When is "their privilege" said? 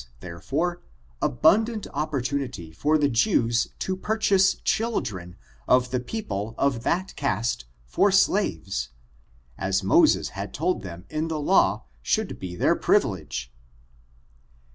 12.55-13.53